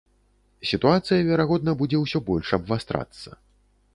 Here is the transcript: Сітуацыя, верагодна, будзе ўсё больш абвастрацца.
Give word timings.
Сітуацыя, 0.69 1.25
верагодна, 1.27 1.75
будзе 1.83 1.97
ўсё 2.05 2.21
больш 2.29 2.47
абвастрацца. 2.59 3.29